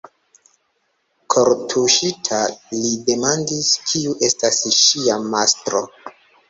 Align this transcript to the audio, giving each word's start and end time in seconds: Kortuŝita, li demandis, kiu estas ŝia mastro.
Kortuŝita, 1.33 2.41
li 2.79 2.95
demandis, 3.11 3.71
kiu 3.93 4.19
estas 4.31 4.61
ŝia 4.83 5.25
mastro. 5.33 5.89